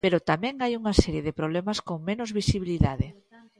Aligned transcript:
Pero 0.07 0.25
tamén 0.29 0.55
hai 0.63 0.73
unha 0.81 0.93
serie 1.01 1.25
de 1.27 1.37
problemas 1.39 1.77
con 1.87 1.97
menos 2.09 2.29
visibilidade. 2.39 3.07